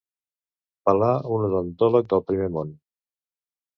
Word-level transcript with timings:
Pelà 0.89 1.09
un 1.35 1.45
odontòleg 1.49 2.09
del 2.15 2.25
primer 2.31 2.49
món. 2.57 2.77